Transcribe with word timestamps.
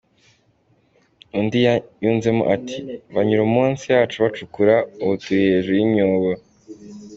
Undi 1.39 1.59
yunzemo 2.03 2.43
ati 2.55 2.77
“Banyura 3.13 3.43
munsi 3.55 3.83
yacu 3.93 4.15
bacukura, 4.23 4.75
ubu 5.01 5.13
turi 5.21 5.39
hejuru 5.51 5.75
y’imyobo. 5.79 6.31